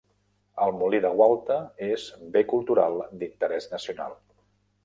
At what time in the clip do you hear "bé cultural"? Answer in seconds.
2.37-2.99